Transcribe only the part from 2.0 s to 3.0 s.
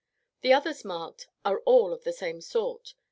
the same sort.